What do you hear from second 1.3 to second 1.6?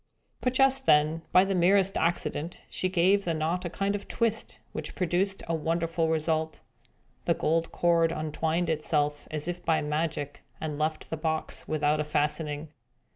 by the